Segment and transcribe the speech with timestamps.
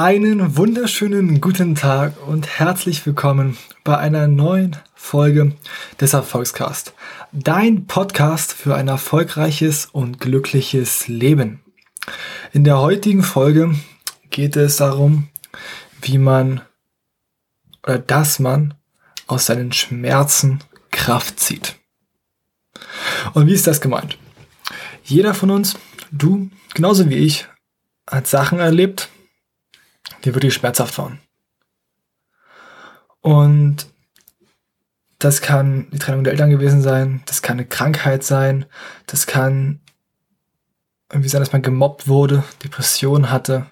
[0.00, 5.56] Einen wunderschönen guten Tag und herzlich willkommen bei einer neuen Folge
[6.00, 6.94] des Erfolgscast.
[7.32, 11.64] Dein Podcast für ein erfolgreiches und glückliches Leben.
[12.52, 13.74] In der heutigen Folge
[14.30, 15.30] geht es darum,
[16.00, 16.60] wie man
[17.82, 18.74] oder dass man
[19.26, 20.60] aus seinen Schmerzen
[20.92, 21.74] Kraft zieht.
[23.34, 24.16] Und wie ist das gemeint?
[25.02, 25.76] Jeder von uns,
[26.12, 27.48] du genauso wie ich,
[28.08, 29.07] hat Sachen erlebt,
[30.24, 31.20] die wirklich schmerzhaft waren.
[33.20, 33.86] Und
[35.18, 38.66] das kann die Trennung der Eltern gewesen sein, das kann eine Krankheit sein,
[39.06, 39.80] das kann
[41.10, 43.66] irgendwie sein, dass man gemobbt wurde, Depression hatte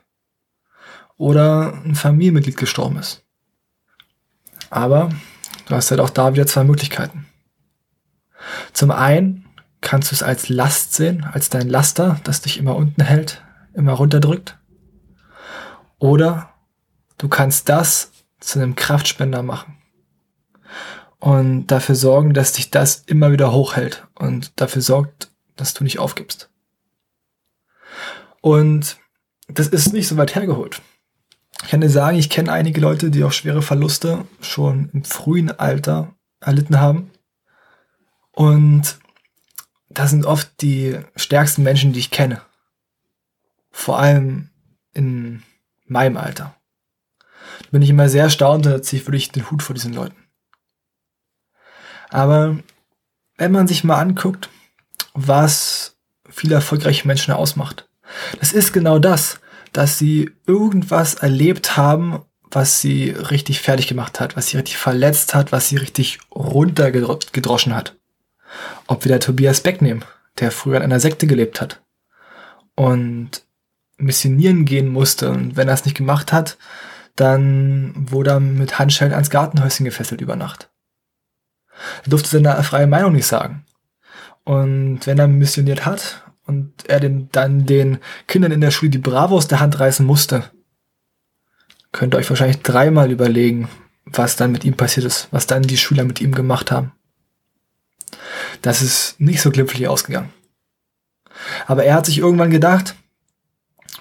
[1.16, 3.24] oder ein Familienmitglied gestorben ist.
[4.70, 5.10] Aber
[5.68, 7.26] du hast halt auch da wieder zwei Möglichkeiten.
[8.72, 9.44] Zum einen
[9.80, 13.42] kannst du es als Last sehen, als dein Laster, das dich immer unten hält,
[13.74, 14.58] immer runterdrückt.
[15.98, 16.54] Oder
[17.18, 19.78] du kannst das zu einem Kraftspender machen
[21.18, 25.98] und dafür sorgen, dass dich das immer wieder hochhält und dafür sorgt, dass du nicht
[25.98, 26.50] aufgibst.
[28.42, 28.98] Und
[29.48, 30.82] das ist nicht so weit hergeholt.
[31.62, 35.50] Ich kann dir sagen, ich kenne einige Leute, die auch schwere Verluste schon im frühen
[35.50, 37.10] Alter erlitten haben.
[38.32, 38.98] Und
[39.88, 42.42] das sind oft die stärksten Menschen, die ich kenne.
[43.70, 44.50] Vor allem
[44.92, 45.42] in
[45.90, 46.54] meinem Alter.
[47.62, 50.16] Da bin ich immer sehr erstaunt da ziehe ich wirklich den Hut vor diesen Leuten.
[52.10, 52.58] Aber
[53.36, 54.48] wenn man sich mal anguckt,
[55.14, 55.96] was
[56.28, 57.88] viele erfolgreiche Menschen ausmacht,
[58.38, 59.40] das ist genau das,
[59.72, 65.34] dass sie irgendwas erlebt haben, was sie richtig fertig gemacht hat, was sie richtig verletzt
[65.34, 67.96] hat, was sie richtig runtergedroschen hat.
[68.86, 70.04] Ob wir da Tobias Beck nehmen,
[70.38, 71.82] der früher in einer Sekte gelebt hat
[72.76, 73.42] und
[73.96, 75.30] missionieren gehen musste.
[75.30, 76.58] Und wenn er es nicht gemacht hat,
[77.14, 80.70] dann wurde er mit Handschellen ans Gartenhäuschen gefesselt über Nacht.
[82.04, 83.64] Er durfte seine freie Meinung nicht sagen.
[84.44, 87.98] Und wenn er missioniert hat und er den, dann den
[88.28, 90.44] Kindern in der Schule die Bravo aus der Hand reißen musste,
[91.92, 93.68] könnt ihr euch wahrscheinlich dreimal überlegen,
[94.04, 96.92] was dann mit ihm passiert ist, was dann die Schüler mit ihm gemacht haben.
[98.62, 100.32] Das ist nicht so glimpflich ausgegangen.
[101.66, 102.94] Aber er hat sich irgendwann gedacht,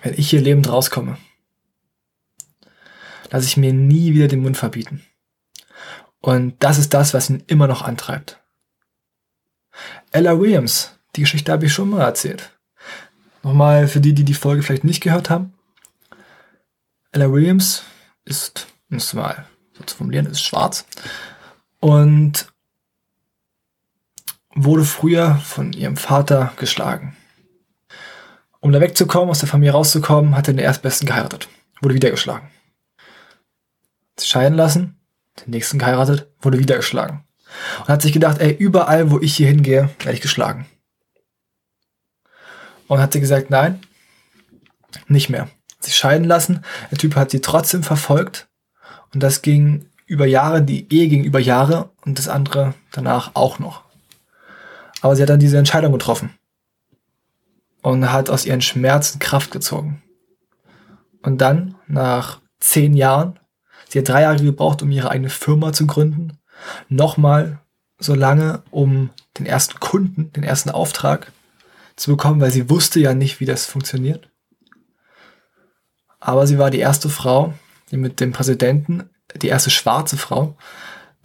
[0.01, 1.17] wenn ich hier lebend rauskomme,
[3.31, 5.03] lasse ich mir nie wieder den Mund verbieten.
[6.21, 8.39] Und das ist das, was ihn immer noch antreibt.
[10.11, 12.51] Ella Williams, die Geschichte habe ich schon mal erzählt.
[13.43, 15.53] Nochmal für die, die die Folge vielleicht nicht gehört haben.
[17.11, 17.83] Ella Williams
[18.25, 20.85] ist, muss mal so zu formulieren, ist schwarz
[21.79, 22.47] und
[24.55, 27.15] wurde früher von ihrem Vater geschlagen.
[28.65, 31.47] Um da wegzukommen, aus der Familie rauszukommen, hat er den Erstbesten geheiratet.
[31.81, 32.49] Wurde wieder geschlagen.
[34.17, 34.99] Sich scheiden lassen,
[35.39, 37.27] den nächsten geheiratet, wurde wieder geschlagen.
[37.81, 40.65] Und hat sich gedacht, ey, überall, wo ich hier hingehe, werde ich geschlagen.
[42.87, 43.81] Und hat sie gesagt, nein,
[45.07, 45.47] nicht mehr.
[45.79, 46.65] Sich scheiden lassen.
[46.89, 48.47] Der Typ hat sie trotzdem verfolgt.
[49.13, 53.59] Und das ging über Jahre, die Ehe ging über Jahre und das andere danach auch
[53.59, 53.83] noch.
[55.01, 56.33] Aber sie hat dann diese Entscheidung getroffen
[57.85, 60.01] und hat aus ihren Schmerzen Kraft gezogen.
[61.21, 63.39] Und dann, nach zehn Jahren,
[63.87, 66.39] sie hat drei Jahre gebraucht, um ihre eigene Firma zu gründen,
[66.89, 67.59] nochmal
[67.99, 71.31] so lange, um den ersten Kunden, den ersten Auftrag
[71.95, 74.31] zu bekommen, weil sie wusste ja nicht, wie das funktioniert.
[76.19, 77.53] Aber sie war die erste Frau,
[77.91, 80.57] die mit dem Präsidenten, die erste schwarze Frau,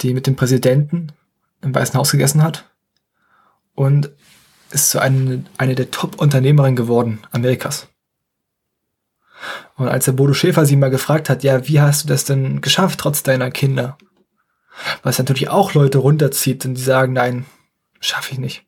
[0.03, 1.13] die mit dem Präsidenten
[1.63, 2.71] im Weißen Haus gegessen hat
[3.75, 4.11] und
[4.71, 7.89] ist so eine, eine der Top-Unternehmerinnen geworden Amerikas.
[9.77, 12.61] Und als der Bodo Schäfer sie mal gefragt hat, ja, wie hast du das denn
[12.61, 13.97] geschafft, trotz deiner Kinder?
[15.03, 17.47] Was natürlich auch Leute runterzieht und die sagen, nein,
[18.01, 18.67] schaffe ich nicht.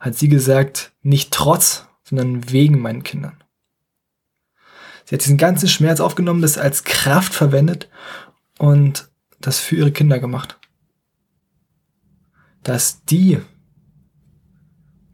[0.00, 3.42] Hat sie gesagt, nicht trotz, sondern wegen meinen Kindern.
[5.04, 7.88] Sie hat diesen ganzen Schmerz aufgenommen, das als Kraft verwendet
[8.58, 9.08] und
[9.40, 10.58] das für ihre Kinder gemacht.
[12.62, 13.40] Dass die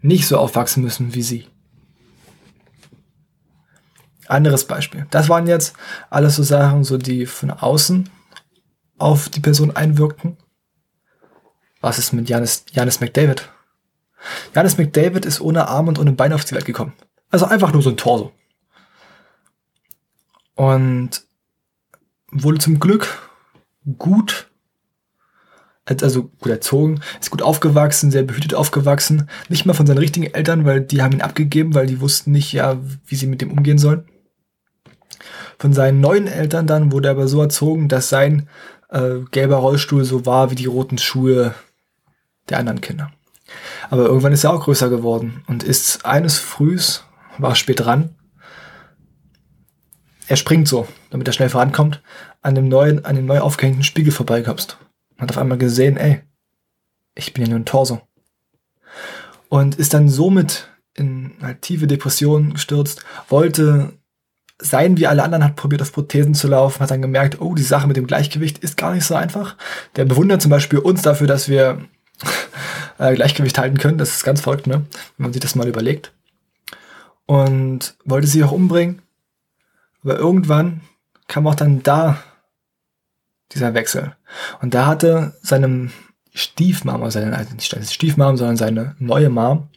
[0.00, 1.46] nicht so aufwachsen müssen wie sie.
[4.26, 5.06] Anderes Beispiel.
[5.10, 5.74] Das waren jetzt
[6.10, 8.10] alles so Sachen, so die von außen
[8.98, 10.36] auf die Person einwirkten.
[11.80, 13.48] Was ist mit Janis, Janis McDavid?
[14.54, 16.92] Janis McDavid ist ohne Arm und ohne Bein auf die Welt gekommen.
[17.30, 18.32] Also einfach nur so ein Torso.
[20.54, 21.22] Und
[22.30, 23.30] wurde zum Glück
[23.96, 24.47] gut
[26.02, 29.28] also gut erzogen, ist gut aufgewachsen, sehr behütet aufgewachsen.
[29.48, 32.52] Nicht mal von seinen richtigen Eltern, weil die haben ihn abgegeben, weil die wussten nicht,
[32.52, 32.76] ja,
[33.06, 34.04] wie sie mit dem umgehen sollen.
[35.58, 38.48] Von seinen neuen Eltern dann wurde er aber so erzogen, dass sein
[38.90, 41.54] äh, gelber Rollstuhl so war wie die roten Schuhe
[42.48, 43.10] der anderen Kinder.
[43.90, 47.04] Aber irgendwann ist er auch größer geworden und ist eines Frühs,
[47.38, 48.14] war spät dran,
[50.28, 52.02] er springt so, damit er schnell vorankommt,
[52.42, 54.76] an dem neuen, an dem neu aufgehängten Spiegel vorbeikommst.
[55.18, 56.22] Hat auf einmal gesehen, ey,
[57.14, 58.00] ich bin ja nur ein Torso.
[59.48, 63.92] Und ist dann somit in eine tiefe Depression gestürzt, wollte
[64.60, 67.62] sein wie alle anderen, hat probiert auf Prothesen zu laufen, hat dann gemerkt, oh, die
[67.62, 69.56] Sache mit dem Gleichgewicht ist gar nicht so einfach.
[69.96, 71.84] Der bewundert zum Beispiel uns dafür, dass wir
[72.98, 73.98] äh, Gleichgewicht halten können.
[73.98, 74.84] Das ist ganz verrückt, ne?
[75.16, 76.12] wenn man sich das mal überlegt.
[77.26, 79.02] Und wollte sie auch umbringen.
[80.02, 80.80] Aber irgendwann
[81.28, 82.22] kam auch dann da
[83.52, 84.16] dieser Wechsel.
[84.60, 85.92] Und da hatte seinem
[86.34, 89.68] Stiefmama, also seine, also nicht seine Stiefmam, sondern seine neue Mom,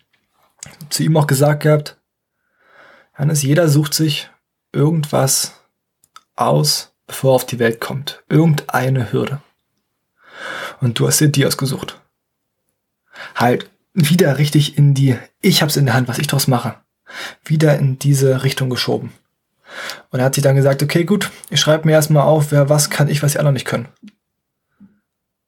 [0.89, 1.97] zu ihm auch gesagt gehabt,
[3.13, 4.29] Hannes, jeder sucht sich
[4.71, 5.53] irgendwas
[6.35, 8.23] aus, bevor er auf die Welt kommt.
[8.29, 9.41] Irgendeine Hürde.
[10.79, 11.99] Und du hast dir die ausgesucht.
[13.35, 16.75] Halt wieder richtig in die, ich hab's in der Hand, was ich draus mache.
[17.43, 19.11] Wieder in diese Richtung geschoben.
[20.09, 22.89] Und er hat sich dann gesagt, okay, gut, ich schreibe mir erstmal auf, wer was
[22.89, 23.87] kann ich, was die anderen nicht können.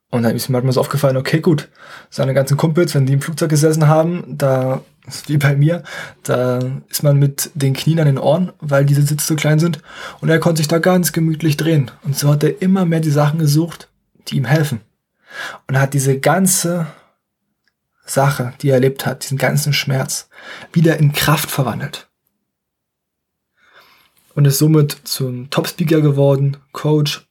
[0.09, 1.69] Und dann ist mir halt mal so aufgefallen, okay, gut,
[2.11, 4.81] seine ganzen Kumpels, wenn die im Flugzeug gesessen haben, da
[5.27, 5.83] wie bei mir,
[6.23, 9.79] da ist man mit den Knien an den Ohren, weil diese Sitze so klein sind.
[10.21, 11.91] Und er konnte sich da ganz gemütlich drehen.
[12.03, 13.89] Und so hat er immer mehr die Sachen gesucht,
[14.27, 14.81] die ihm helfen.
[15.67, 16.87] Und er hat diese ganze
[18.05, 20.29] Sache, die er erlebt hat, diesen ganzen Schmerz,
[20.71, 22.07] wieder in Kraft verwandelt.
[24.35, 27.27] Und ist somit zum Top-Speaker geworden, Coach,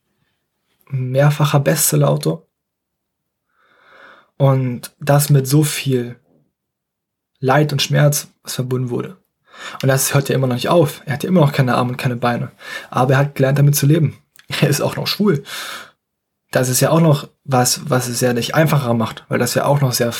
[0.88, 2.46] mehrfacher Bestsellerautor.
[4.37, 6.16] Und das mit so viel
[7.40, 9.16] Leid und Schmerz, was verbunden wurde.
[9.82, 11.02] Und das hört ja immer noch nicht auf.
[11.06, 12.50] Er hat ja immer noch keine Arme und keine Beine.
[12.90, 14.16] Aber er hat gelernt, damit zu leben.
[14.60, 15.44] Er ist auch noch schwul.
[16.50, 19.64] Das ist ja auch noch was, was es ja nicht einfacher macht, weil das ja
[19.64, 20.12] auch noch sehr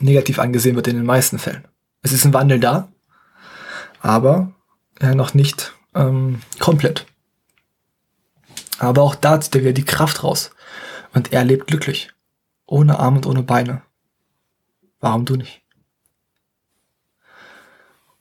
[0.00, 1.68] negativ angesehen wird in den meisten Fällen.
[2.02, 2.88] Es ist ein Wandel da,
[4.00, 4.52] aber
[5.00, 7.06] äh, noch nicht ähm, komplett.
[8.78, 10.50] Aber auch da zieht er wieder die Kraft raus.
[11.14, 12.12] Und er lebt glücklich.
[12.66, 13.82] Ohne Arme und ohne Beine.
[15.00, 15.62] Warum du nicht?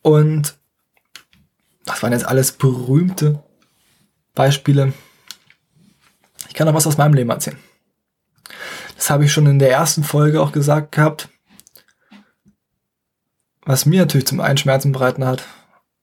[0.01, 0.57] Und
[1.85, 3.44] das waren jetzt alles berühmte
[4.35, 4.94] Beispiele.
[6.47, 7.59] Ich kann noch was aus meinem Leben erzählen.
[8.95, 11.30] Das habe ich schon in der ersten Folge auch gesagt gehabt.
[13.62, 15.44] Was mir natürlich zum einen Schmerzen bereiten hat,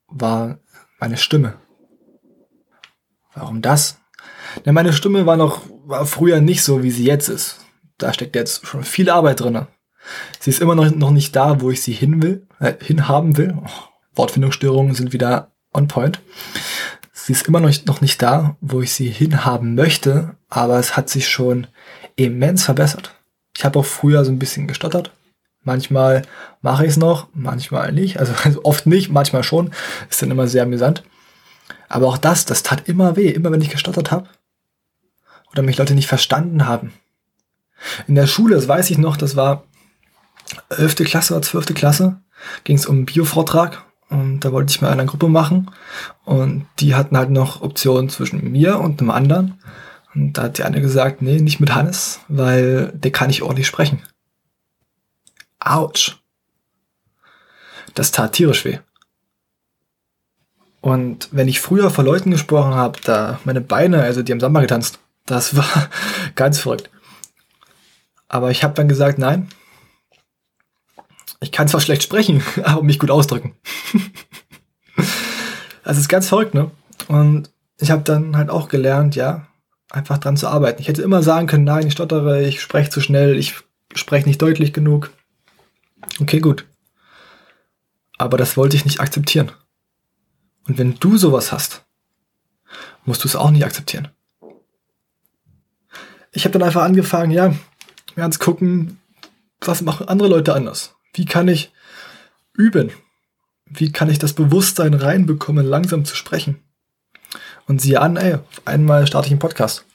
[0.07, 0.59] war
[1.05, 1.59] meine Stimme.
[3.35, 3.99] Warum das?
[4.65, 7.59] Denn meine Stimme war noch war früher nicht so, wie sie jetzt ist.
[7.99, 9.67] Da steckt jetzt schon viel Arbeit drin.
[10.41, 13.55] Sie ist immer noch, noch nicht da, wo ich sie hin will, äh, hinhaben will.
[13.55, 13.69] Oh,
[14.15, 16.21] Wortfindungsstörungen sind wieder on point.
[17.13, 21.11] Sie ist immer noch, noch nicht da, wo ich sie hinhaben möchte, aber es hat
[21.11, 21.67] sich schon
[22.17, 23.15] immens verbessert.
[23.55, 25.11] Ich habe auch früher so ein bisschen gestottert.
[25.65, 26.23] Manchmal
[26.63, 28.21] mache ich es noch, manchmal nicht.
[28.21, 29.71] Also, also oft nicht, manchmal schon.
[30.09, 31.03] Ist dann immer sehr amüsant.
[31.89, 34.29] Aber auch das, das tat immer weh, immer wenn ich gestottert habe.
[35.53, 36.93] Oder mich Leute nicht verstanden haben.
[38.07, 39.65] In der Schule, das weiß ich noch, das war
[40.71, 40.97] 11.
[40.97, 41.75] Klasse oder 12.
[41.75, 42.21] Klasse,
[42.65, 45.71] ging es um einen Bio-Vortrag und da wollte ich mal eine Gruppe machen
[46.25, 49.61] und die hatten halt noch Optionen zwischen mir und einem anderen.
[50.15, 53.67] Und da hat die eine gesagt, nee, nicht mit Hannes, weil der kann nicht ordentlich
[53.67, 54.03] sprechen.
[55.65, 56.17] Autsch.
[57.95, 58.79] Das tat tierisch weh.
[60.81, 64.61] Und wenn ich früher vor Leuten gesprochen habe, da meine Beine, also die haben Samba
[64.61, 65.89] getanzt, das war
[66.35, 66.91] ganz verrückt.
[68.29, 69.49] Aber ich habe dann gesagt, nein,
[71.41, 73.57] ich kann zwar schlecht sprechen, aber mich gut ausdrücken.
[75.85, 76.71] das ist ganz verrückt, ne?
[77.09, 79.47] Und ich habe dann halt auch gelernt, ja,
[79.91, 80.81] einfach dran zu arbeiten.
[80.81, 83.55] Ich hätte immer sagen können, nein, ich stottere, ich spreche zu schnell, ich
[83.95, 85.13] spreche nicht deutlich genug.
[86.21, 86.67] Okay, gut.
[88.19, 89.53] Aber das wollte ich nicht akzeptieren.
[90.67, 91.85] Und wenn du sowas hast,
[93.05, 94.09] musst du es auch nicht akzeptieren.
[96.33, 97.55] Ich habe dann einfach angefangen, ja,
[98.17, 99.01] mir anzugucken,
[99.61, 100.95] was machen andere Leute anders?
[101.13, 101.73] Wie kann ich
[102.53, 102.91] üben?
[103.67, 106.63] Wie kann ich das Bewusstsein reinbekommen, langsam zu sprechen?
[107.67, 109.87] Und siehe an, ey, auf einmal starte ich einen Podcast.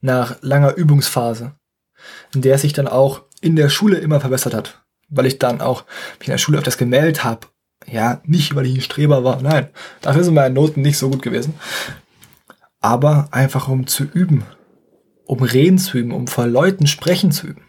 [0.00, 1.54] Nach langer Übungsphase,
[2.34, 4.84] in der sich dann auch in der Schule immer verbessert hat.
[5.08, 5.84] Weil ich dann auch
[6.18, 7.46] mich in der Schule öfters gemeldet habe.
[7.86, 9.68] Ja, nicht, weil ich ein Streber war, nein.
[10.00, 11.54] Dafür sind meine Noten nicht so gut gewesen.
[12.80, 14.44] Aber einfach um zu üben.
[15.24, 17.64] Um reden zu üben, um vor Leuten sprechen zu üben.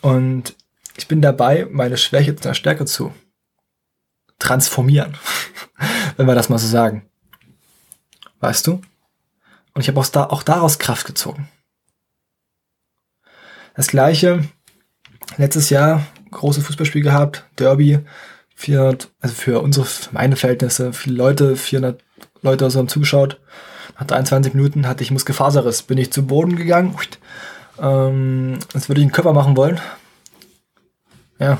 [0.00, 0.54] Und
[0.96, 3.12] ich bin dabei, meine Schwäche zu einer Stärke zu
[4.38, 5.16] transformieren.
[6.16, 7.08] wenn wir das mal so sagen.
[8.40, 8.82] Weißt du?
[9.74, 11.48] Und ich habe auch, auch daraus Kraft gezogen.
[13.74, 14.44] Das gleiche,
[15.36, 18.00] letztes Jahr, große Fußballspiel gehabt, Derby,
[18.54, 22.02] 400, also für unsere, meine Verhältnisse, viele Leute, 400
[22.42, 23.40] Leute so haben zugeschaut.
[23.98, 26.96] Nach 23 Minuten hatte ich Muskelfaserriss, bin ich zu Boden gegangen,
[27.80, 29.80] ähm, als würde ich einen Körper machen wollen.
[31.38, 31.58] Ja,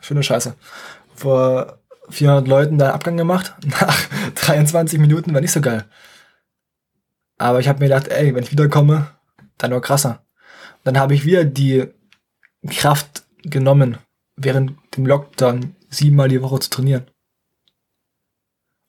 [0.00, 0.54] schöne Scheiße.
[1.14, 1.78] Vor
[2.08, 3.54] 400 Leuten da Abgang gemacht.
[3.64, 3.96] Nach
[4.34, 5.84] 23 Minuten war nicht so geil.
[7.38, 9.08] Aber ich habe mir gedacht, ey, wenn ich wiederkomme,
[9.58, 10.24] dann nur krasser.
[10.84, 11.88] Dann habe ich wieder die
[12.68, 13.98] Kraft genommen,
[14.36, 17.06] während dem Lockdown siebenmal die Woche zu trainieren.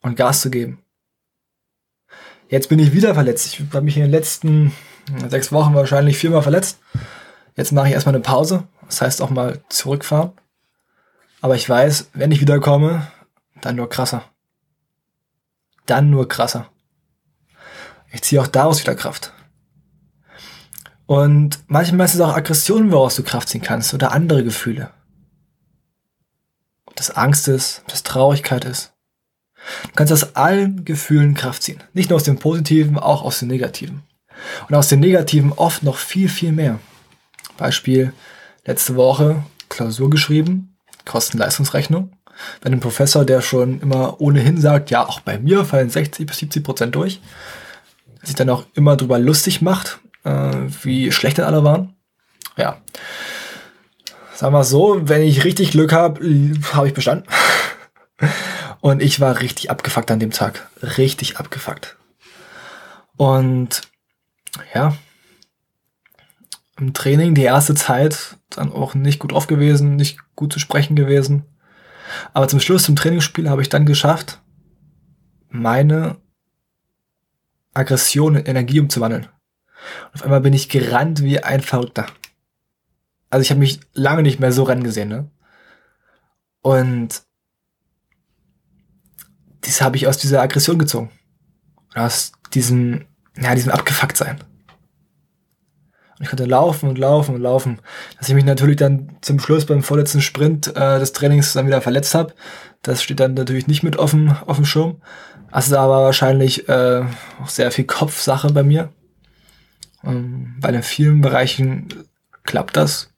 [0.01, 0.83] Und Gas zu geben.
[2.49, 3.47] Jetzt bin ich wieder verletzt.
[3.47, 4.73] Ich habe mich in den letzten
[5.27, 6.79] sechs Wochen wahrscheinlich viermal verletzt.
[7.55, 8.67] Jetzt mache ich erstmal eine Pause.
[8.85, 10.33] Das heißt auch mal zurückfahren.
[11.41, 13.11] Aber ich weiß, wenn ich wiederkomme,
[13.61, 14.23] dann nur krasser.
[15.85, 16.69] Dann nur krasser.
[18.11, 19.33] Ich ziehe auch daraus wieder Kraft.
[21.05, 24.91] Und manchmal ist es auch Aggression, woraus du Kraft ziehen kannst oder andere Gefühle.
[26.85, 28.93] Ob das Angst ist, ob das Traurigkeit ist.
[29.83, 31.83] Du kannst aus allen Gefühlen Kraft ziehen.
[31.93, 34.03] Nicht nur aus dem Positiven, auch aus dem Negativen.
[34.67, 36.79] Und aus dem Negativen oft noch viel, viel mehr.
[37.57, 38.13] Beispiel
[38.65, 42.11] letzte Woche Klausur geschrieben, Kosten-Leistungsrechnung.
[42.61, 46.37] Bei einem Professor, der schon immer ohnehin sagt, ja, auch bei mir fallen 60 bis
[46.37, 47.21] 70 Prozent durch,
[48.23, 51.95] sich dann auch immer drüber lustig macht, wie schlecht denn alle waren.
[52.57, 52.77] Ja.
[54.35, 56.21] Sagen wir so, wenn ich richtig Glück habe,
[56.73, 57.27] habe ich bestanden.
[58.81, 60.67] Und ich war richtig abgefuckt an dem Tag.
[60.97, 61.97] Richtig abgefuckt.
[63.15, 63.81] Und
[64.73, 64.97] ja,
[66.77, 70.95] im Training die erste Zeit dann auch nicht gut auf gewesen, nicht gut zu sprechen
[70.95, 71.45] gewesen.
[72.33, 74.41] Aber zum Schluss zum Trainingsspiel habe ich dann geschafft,
[75.49, 76.17] meine
[77.73, 79.27] Aggression in Energie umzuwandeln.
[80.07, 82.07] Und auf einmal bin ich gerannt wie ein Verrückter.
[83.29, 85.29] Also ich habe mich lange nicht mehr so rennen gesehen, ne?
[86.61, 87.23] Und
[89.61, 91.11] das habe ich aus dieser Aggression gezogen.
[91.95, 93.05] Aus diesem,
[93.37, 94.39] ja, diesem Abgefucktsein.
[96.17, 97.79] Und ich konnte laufen und laufen und laufen.
[98.17, 101.81] Dass ich mich natürlich dann zum Schluss beim vorletzten Sprint äh, des Trainings dann wieder
[101.81, 102.33] verletzt habe.
[102.81, 105.01] Das steht dann natürlich nicht mit dem, auf dem Schirm.
[105.51, 107.03] Also da war wahrscheinlich äh,
[107.41, 108.89] auch sehr viel Kopfsache bei mir.
[110.03, 111.87] Ähm, weil in vielen Bereichen
[112.43, 113.13] klappt das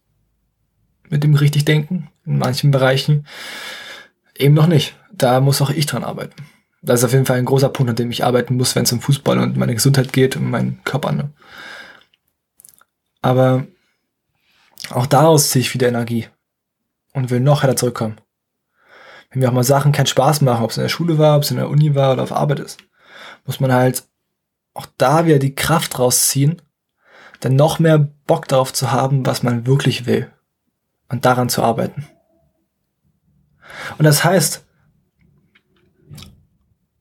[1.09, 2.09] mit dem richtig denken.
[2.25, 3.25] In manchen Bereichen
[4.35, 4.95] eben noch nicht.
[5.11, 6.35] Da muss auch ich dran arbeiten.
[6.81, 8.91] Das ist auf jeden Fall ein großer Punkt, an dem ich arbeiten muss, wenn es
[8.91, 11.11] um Fußball und meine Gesundheit geht und meinen Körper.
[11.11, 11.31] Ne?
[13.21, 13.65] Aber
[14.91, 16.27] auch daraus ziehe ich wieder Energie
[17.13, 18.17] und will noch härter zurückkommen.
[19.31, 21.43] Wenn mir auch mal Sachen keinen Spaß machen, ob es in der Schule war, ob
[21.43, 22.77] es in der Uni war oder auf Arbeit ist,
[23.45, 24.03] muss man halt
[24.73, 26.61] auch da wieder die Kraft rausziehen,
[27.45, 30.31] dann noch mehr Bock darauf zu haben, was man wirklich will
[31.09, 32.07] und daran zu arbeiten.
[33.99, 34.65] Und das heißt,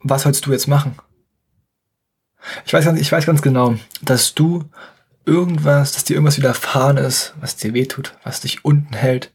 [0.01, 0.99] was sollst du jetzt machen?
[2.67, 4.65] Ich weiß, ich weiß ganz genau, dass du
[5.25, 9.33] irgendwas, dass dir irgendwas widerfahren ist, was dir wehtut, was dich unten hält.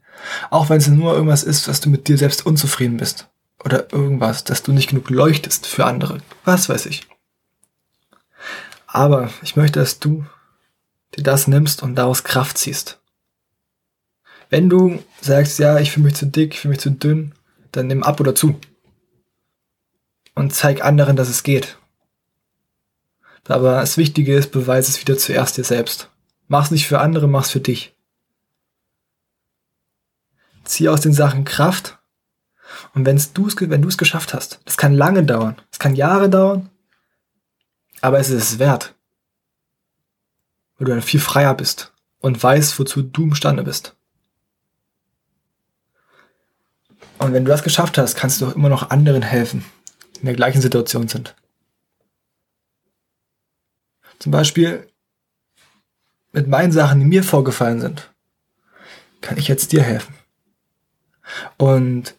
[0.52, 3.30] Auch wenn es nur irgendwas ist, was du mit dir selbst unzufrieden bist.
[3.64, 6.20] Oder irgendwas, dass du nicht genug leuchtest für andere.
[6.46, 7.08] Was weiß ich.
[8.86, 10.24] Aber ich möchte, dass du
[11.16, 13.00] dir das nimmst und daraus Kraft ziehst.
[14.50, 17.34] Wenn du sagst, ja, ich fühle mich zu dick, ich fühle mich zu dünn,
[17.72, 18.60] dann nimm ab oder zu.
[20.34, 21.78] Und zeig anderen, dass es geht.
[23.48, 26.10] Aber das Wichtige ist, beweise es wieder zuerst dir selbst.
[26.48, 27.96] Mach's nicht für andere, mach's für dich.
[30.64, 31.98] Zieh aus den Sachen Kraft.
[32.94, 36.30] Und wenn's du's, wenn du es geschafft hast, das kann lange dauern, es kann Jahre
[36.30, 36.70] dauern,
[38.02, 38.96] aber es ist es wert.
[40.80, 43.96] Weil du dann viel freier bist und weißt, wozu du imstande bist.
[47.20, 49.66] Und wenn du das geschafft hast, kannst du auch immer noch anderen helfen,
[50.16, 51.36] die in der gleichen Situation sind.
[54.20, 54.88] Zum Beispiel
[56.32, 58.12] mit meinen Sachen, die mir vorgefallen sind,
[59.22, 60.14] kann ich jetzt dir helfen.
[61.58, 62.16] Und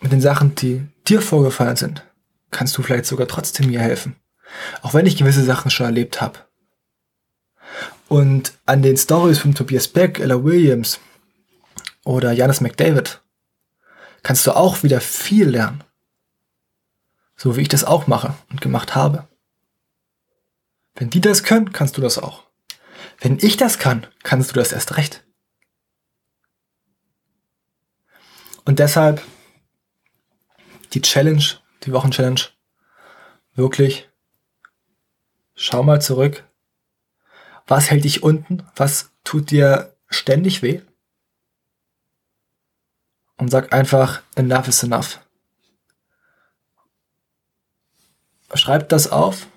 [0.00, 2.04] mit den Sachen, die dir vorgefallen sind,
[2.50, 4.16] kannst du vielleicht sogar trotzdem mir helfen.
[4.82, 6.38] Auch wenn ich gewisse Sachen schon erlebt habe.
[8.08, 11.00] Und an den Stories von Tobias Beck, Ella Williams
[12.04, 13.20] oder Janis McDavid
[14.22, 15.84] kannst du auch wieder viel lernen.
[17.36, 19.28] So wie ich das auch mache und gemacht habe.
[20.94, 22.44] Wenn die das können, kannst du das auch.
[23.20, 25.24] Wenn ich das kann, kannst du das erst recht.
[28.64, 29.22] Und deshalb
[30.94, 31.44] die Challenge,
[31.84, 32.48] die Wochenchallenge.
[33.54, 34.08] Wirklich.
[35.54, 36.44] Schau mal zurück.
[37.66, 38.62] Was hält dich unten?
[38.76, 40.82] Was tut dir ständig weh?
[43.36, 45.20] Und sag einfach, enough is enough.
[48.54, 49.48] Schreib das auf.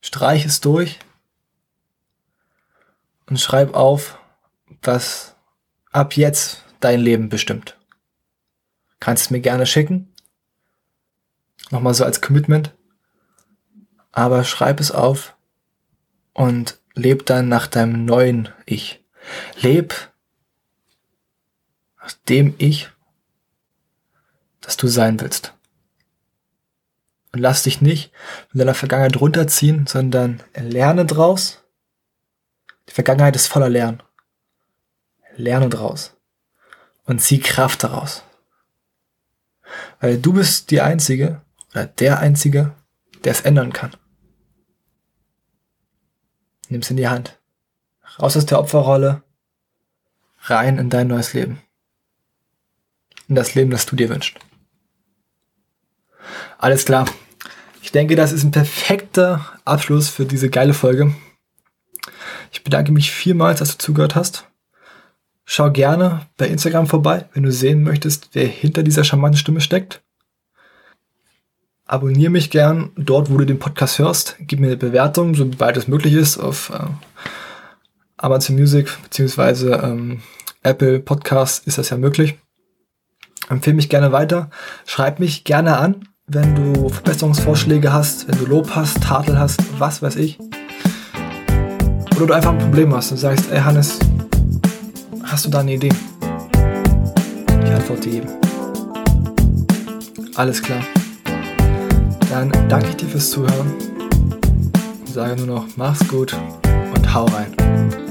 [0.00, 0.98] Streich es durch.
[3.26, 4.18] Und schreib auf,
[4.82, 5.34] was
[5.90, 7.78] ab jetzt dein Leben bestimmt.
[9.00, 10.12] Kannst es mir gerne schicken.
[11.70, 12.74] Nochmal so als Commitment.
[14.12, 15.33] Aber schreib es auf
[16.34, 19.02] und leb dann nach deinem neuen Ich.
[19.60, 20.12] Leb
[22.00, 22.90] nach dem Ich,
[24.60, 25.54] das du sein willst.
[27.32, 28.12] Und lass dich nicht
[28.52, 31.64] mit deiner Vergangenheit runterziehen, sondern lerne draus.
[32.88, 34.02] Die Vergangenheit ist voller Lernen.
[35.36, 36.16] Lerne draus.
[37.06, 38.22] Und zieh Kraft daraus.
[40.00, 42.74] Weil du bist die Einzige oder der Einzige,
[43.24, 43.96] der es ändern kann.
[46.70, 47.38] Nimm's in die Hand.
[48.18, 49.22] Raus aus der Opferrolle.
[50.42, 51.60] Rein in dein neues Leben.
[53.28, 54.38] In das Leben, das du dir wünschst.
[56.58, 57.06] Alles klar.
[57.82, 61.14] Ich denke, das ist ein perfekter Abschluss für diese geile Folge.
[62.52, 64.46] Ich bedanke mich vielmals, dass du zugehört hast.
[65.44, 70.03] Schau gerne bei Instagram vorbei, wenn du sehen möchtest, wer hinter dieser charmanten Stimme steckt.
[71.86, 74.36] Abonniere mich gern dort, wo du den Podcast hörst.
[74.40, 76.86] Gib mir eine Bewertung, sobald es möglich ist, auf äh,
[78.16, 79.72] Amazon Music bzw.
[79.74, 80.22] Ähm,
[80.62, 82.38] Apple Podcast ist das ja möglich.
[83.50, 84.48] Empfehle mich gerne weiter.
[84.86, 90.00] Schreib mich gerne an, wenn du Verbesserungsvorschläge hast, wenn du Lob hast, Tadel hast, was
[90.00, 90.38] weiß ich.
[92.16, 93.98] Oder du einfach ein Problem hast und sagst, ey Hannes,
[95.24, 95.92] hast du da eine Idee?
[97.62, 98.30] Ich antworte jedem.
[100.34, 100.82] Alles klar.
[102.34, 103.94] Dann danke ich dir fürs Zuhören
[105.14, 106.36] sage nur noch, mach's gut
[106.92, 108.03] und hau rein.